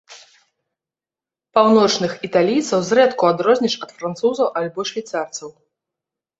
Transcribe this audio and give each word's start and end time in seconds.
Паўночных 1.57 2.11
італійцаў 2.29 2.79
зрэдку 2.89 3.23
адрозніш 3.35 3.73
ад 3.85 3.89
французаў 4.01 4.53
альбо 4.65 4.79
швейцарцаў. 4.95 5.49